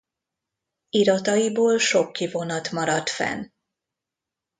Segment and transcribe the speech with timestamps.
[0.89, 3.51] Irataiból sok kivonat maradt fenn.